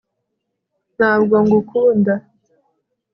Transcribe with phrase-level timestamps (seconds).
[0.95, 2.13] ntabwo ngukunda